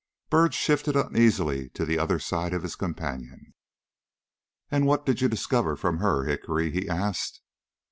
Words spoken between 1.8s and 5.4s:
the other side of his companion. "And what did you